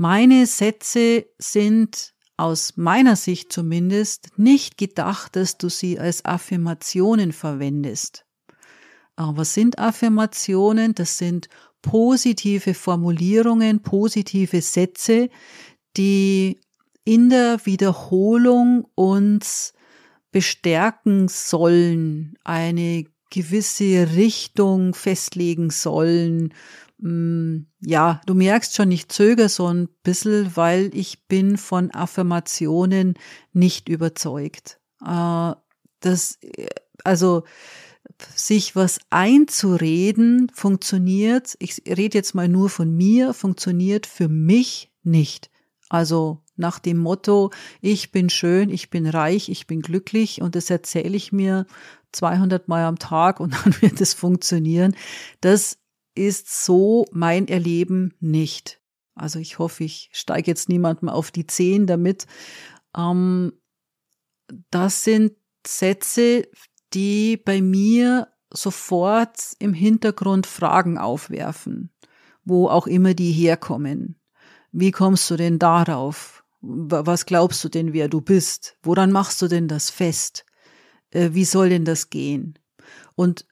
Meine 0.01 0.47
Sätze 0.47 1.27
sind 1.37 2.15
aus 2.35 2.75
meiner 2.75 3.15
Sicht 3.15 3.53
zumindest 3.53 4.29
nicht 4.35 4.79
gedacht, 4.79 5.35
dass 5.35 5.59
du 5.59 5.69
sie 5.69 5.99
als 5.99 6.25
Affirmationen 6.25 7.31
verwendest. 7.31 8.25
Aber 9.15 9.37
was 9.37 9.53
sind 9.53 9.77
Affirmationen? 9.77 10.95
Das 10.95 11.19
sind 11.19 11.49
positive 11.83 12.73
Formulierungen, 12.73 13.83
positive 13.83 14.63
Sätze, 14.63 15.29
die 15.95 16.59
in 17.03 17.29
der 17.29 17.63
Wiederholung 17.67 18.87
uns 18.95 19.73
bestärken 20.31 21.27
sollen, 21.27 22.39
eine 22.43 23.05
gewisse 23.29 24.15
Richtung 24.15 24.95
festlegen 24.95 25.69
sollen. 25.69 26.55
Mm, 27.01 27.65
ja, 27.81 28.21
du 28.25 28.33
merkst 28.35 28.75
schon, 28.75 28.91
ich 28.91 29.09
zögere 29.09 29.49
so 29.49 29.67
ein 29.67 29.89
bisschen, 30.03 30.55
weil 30.55 30.91
ich 30.93 31.27
bin 31.27 31.57
von 31.57 31.91
Affirmationen 31.91 33.15
nicht 33.53 33.89
überzeugt. 33.89 34.79
Äh, 35.05 35.53
das, 35.99 36.39
also, 37.03 37.43
sich 38.35 38.75
was 38.75 38.99
einzureden 39.09 40.51
funktioniert, 40.53 41.55
ich 41.59 41.81
rede 41.87 42.17
jetzt 42.17 42.35
mal 42.35 42.47
nur 42.47 42.69
von 42.69 42.95
mir, 42.95 43.33
funktioniert 43.33 44.05
für 44.05 44.29
mich 44.29 44.91
nicht. 45.03 45.49
Also 45.89 46.43
nach 46.55 46.79
dem 46.79 46.97
Motto, 46.97 47.51
ich 47.81 48.11
bin 48.11 48.29
schön, 48.29 48.69
ich 48.69 48.89
bin 48.89 49.07
reich, 49.07 49.49
ich 49.49 49.67
bin 49.67 49.81
glücklich 49.81 50.41
und 50.41 50.55
das 50.55 50.69
erzähle 50.69 51.17
ich 51.17 51.31
mir 51.31 51.65
200 52.11 52.67
Mal 52.67 52.85
am 52.85 52.99
Tag 52.99 53.39
und 53.39 53.53
dann 53.65 53.81
wird 53.81 53.99
es 53.99 54.13
funktionieren. 54.13 54.95
Das 55.41 55.80
ist 56.15 56.65
so 56.65 57.05
mein 57.11 57.47
Erleben 57.47 58.13
nicht. 58.19 58.81
Also 59.15 59.39
ich 59.39 59.59
hoffe, 59.59 59.83
ich 59.83 60.09
steige 60.13 60.49
jetzt 60.49 60.69
niemandem 60.69 61.09
auf 61.09 61.31
die 61.31 61.47
Zehen 61.47 61.87
damit. 61.87 62.25
Ähm, 62.95 63.53
das 64.69 65.03
sind 65.03 65.33
Sätze, 65.65 66.47
die 66.93 67.37
bei 67.37 67.61
mir 67.61 68.27
sofort 68.53 69.37
im 69.59 69.73
Hintergrund 69.73 70.45
Fragen 70.45 70.97
aufwerfen, 70.97 71.91
wo 72.43 72.67
auch 72.67 72.87
immer 72.87 73.13
die 73.13 73.31
herkommen. 73.31 74.19
Wie 74.71 74.91
kommst 74.91 75.29
du 75.29 75.37
denn 75.37 75.59
darauf? 75.59 76.43
Was 76.61 77.25
glaubst 77.25 77.63
du 77.63 77.69
denn, 77.69 77.93
wer 77.93 78.07
du 78.07 78.21
bist? 78.21 78.77
Woran 78.83 79.11
machst 79.11 79.41
du 79.41 79.47
denn 79.47 79.67
das 79.67 79.89
fest? 79.89 80.45
Äh, 81.11 81.29
wie 81.33 81.45
soll 81.45 81.69
denn 81.69 81.85
das 81.85 82.09
gehen? 82.09 82.59
Und 83.15 83.45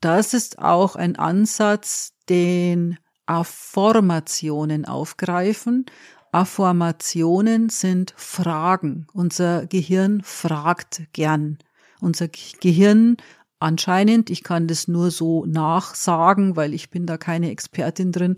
das 0.00 0.34
ist 0.34 0.58
auch 0.58 0.96
ein 0.96 1.16
Ansatz, 1.16 2.14
den 2.28 2.98
Affirmationen 3.26 4.84
aufgreifen. 4.84 5.86
Affirmationen 6.32 7.68
sind 7.68 8.14
Fragen. 8.16 9.06
Unser 9.12 9.66
Gehirn 9.66 10.22
fragt 10.22 11.02
gern. 11.12 11.58
Unser 12.00 12.28
Gehirn 12.28 13.16
anscheinend, 13.58 14.30
ich 14.30 14.44
kann 14.44 14.68
das 14.68 14.88
nur 14.88 15.10
so 15.10 15.44
nachsagen, 15.46 16.56
weil 16.56 16.74
ich 16.74 16.90
bin 16.90 17.06
da 17.06 17.16
keine 17.16 17.50
Expertin 17.50 18.12
drin, 18.12 18.36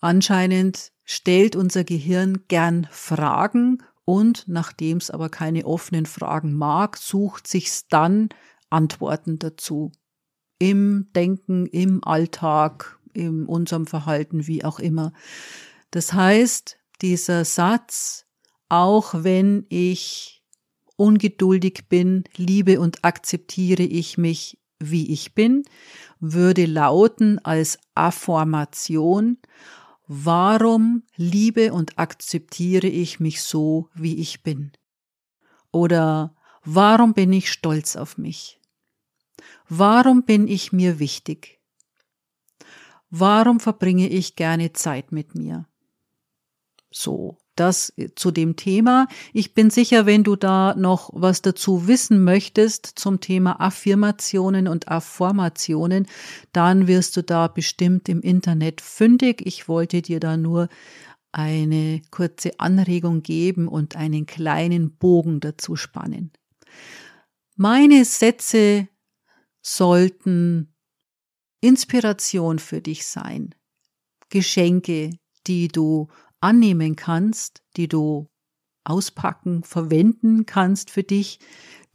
anscheinend 0.00 0.92
stellt 1.04 1.56
unser 1.56 1.84
Gehirn 1.84 2.44
gern 2.48 2.86
Fragen 2.90 3.82
und 4.04 4.44
nachdem 4.46 4.98
es 4.98 5.10
aber 5.10 5.28
keine 5.28 5.66
offenen 5.66 6.06
Fragen 6.06 6.54
mag, 6.54 6.96
sucht 6.96 7.46
sich's 7.46 7.88
dann 7.88 8.28
Antworten 8.70 9.38
dazu. 9.38 9.92
Im 10.58 11.08
Denken, 11.14 11.66
im 11.66 12.02
Alltag, 12.04 12.98
in 13.12 13.46
unserem 13.46 13.86
Verhalten, 13.86 14.46
wie 14.46 14.64
auch 14.64 14.78
immer. 14.78 15.12
Das 15.90 16.12
heißt, 16.12 16.78
dieser 17.00 17.44
Satz, 17.44 18.26
auch 18.68 19.14
wenn 19.14 19.66
ich 19.68 20.42
ungeduldig 20.96 21.84
bin, 21.88 22.24
liebe 22.36 22.80
und 22.80 23.04
akzeptiere 23.04 23.84
ich 23.84 24.18
mich, 24.18 24.58
wie 24.80 25.10
ich 25.12 25.34
bin, 25.34 25.64
würde 26.20 26.66
lauten 26.66 27.38
als 27.44 27.78
Affirmation, 27.94 29.38
warum 30.06 31.04
liebe 31.16 31.72
und 31.72 31.98
akzeptiere 31.98 32.86
ich 32.88 33.20
mich 33.20 33.42
so, 33.42 33.88
wie 33.94 34.16
ich 34.16 34.42
bin? 34.42 34.72
Oder 35.70 36.34
warum 36.64 37.14
bin 37.14 37.32
ich 37.32 37.50
stolz 37.50 37.96
auf 37.96 38.18
mich? 38.18 38.57
Warum 39.68 40.24
bin 40.24 40.48
ich 40.48 40.72
mir 40.72 40.98
wichtig? 40.98 41.60
Warum 43.10 43.60
verbringe 43.60 44.08
ich 44.08 44.36
gerne 44.36 44.72
Zeit 44.72 45.12
mit 45.12 45.34
mir? 45.34 45.66
So, 46.90 47.38
das 47.54 47.92
zu 48.14 48.30
dem 48.30 48.56
Thema. 48.56 49.08
Ich 49.32 49.52
bin 49.52 49.70
sicher, 49.70 50.06
wenn 50.06 50.24
du 50.24 50.36
da 50.36 50.74
noch 50.74 51.10
was 51.12 51.42
dazu 51.42 51.86
wissen 51.86 52.22
möchtest 52.22 52.86
zum 52.86 53.20
Thema 53.20 53.60
Affirmationen 53.60 54.68
und 54.68 54.88
Affirmationen, 54.88 56.06
dann 56.52 56.86
wirst 56.86 57.16
du 57.16 57.22
da 57.22 57.48
bestimmt 57.48 58.08
im 58.08 58.20
Internet 58.20 58.80
fündig. 58.80 59.42
Ich 59.44 59.68
wollte 59.68 60.02
dir 60.02 60.20
da 60.20 60.36
nur 60.36 60.68
eine 61.32 62.00
kurze 62.10 62.58
Anregung 62.58 63.22
geben 63.22 63.68
und 63.68 63.96
einen 63.96 64.26
kleinen 64.26 64.96
Bogen 64.96 65.40
dazu 65.40 65.76
spannen. 65.76 66.32
Meine 67.56 68.04
Sätze 68.04 68.88
sollten 69.76 70.74
Inspiration 71.60 72.58
für 72.58 72.80
dich 72.80 73.06
sein, 73.06 73.54
Geschenke, 74.30 75.10
die 75.46 75.68
du 75.68 76.08
annehmen 76.40 76.96
kannst, 76.96 77.62
die 77.76 77.88
du 77.88 78.28
auspacken, 78.84 79.64
verwenden 79.64 80.46
kannst 80.46 80.90
für 80.90 81.02
dich, 81.02 81.40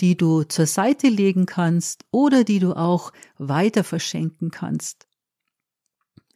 die 0.01 0.15
du 0.15 0.43
zur 0.43 0.67
Seite 0.67 1.07
legen 1.07 1.45
kannst 1.45 2.05
oder 2.12 2.43
die 2.43 2.59
du 2.59 2.73
auch 2.73 3.12
weiter 3.38 3.83
verschenken 3.83 4.51
kannst. 4.51 5.07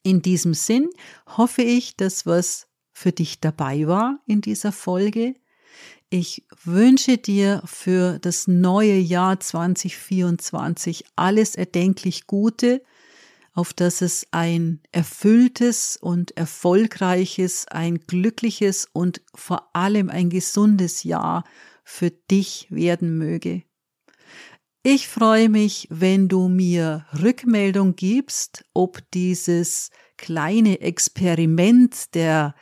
In 0.04 0.22
diesem 0.22 0.54
Sinn 0.54 0.90
hoffe 1.28 1.62
ich, 1.62 1.98
dass 1.98 2.26
was 2.26 2.68
für 2.94 3.12
dich 3.12 3.42
dabei 3.42 3.88
war 3.88 4.20
in 4.26 4.42
dieser 4.42 4.72
Folge. 4.72 5.36
Ich 6.10 6.46
wünsche 6.64 7.18
dir 7.18 7.62
für 7.66 8.20
das 8.20 8.48
neue 8.48 8.98
Jahr 8.98 9.40
2024 9.40 11.04
alles 11.16 11.56
erdenklich 11.56 12.28
Gute 12.28 12.82
auf 13.58 13.74
dass 13.74 14.02
es 14.02 14.28
ein 14.30 14.82
erfülltes 14.92 15.98
und 15.98 16.38
erfolgreiches, 16.38 17.68
ein 17.68 17.98
glückliches 18.02 18.88
und 18.94 19.22
vor 19.34 19.76
allem 19.76 20.12
ein 20.12 20.30
gesundes 20.30 21.04
Jahr 21.04 21.44
für 21.84 22.12
dich 22.12 22.68
werden 22.70 23.18
möge. 23.18 23.64
Ich 24.84 25.08
freue 25.08 25.50
mich, 25.50 25.88
wenn 25.90 26.28
du 26.28 26.50
mir 26.50 27.08
Rückmeldung 27.20 27.96
gibst, 27.96 28.64
ob 28.76 29.02
dieses 29.12 29.90
kleine 30.18 30.80
Experiment 30.80 32.14
der 32.14 32.54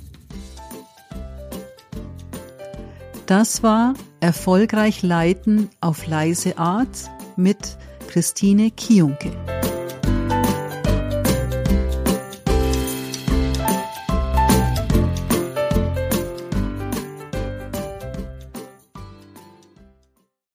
Das 3.25 3.63
war 3.63 3.93
Erfolgreich 4.19 5.03
Leiten 5.03 5.69
auf 5.79 6.07
leise 6.07 6.57
Art 6.57 7.09
mit 7.35 7.77
Christine 8.07 8.71
Kiunke. 8.71 9.31